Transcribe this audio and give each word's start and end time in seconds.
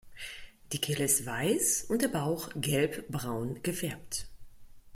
Die 0.71 0.81
Kehle 0.81 1.03
ist 1.05 1.27
weiß 1.27 1.85
und 1.89 2.01
der 2.01 2.07
Bauch 2.07 2.49
gelbbraun 2.59 3.61
gefärbt. 3.61 4.25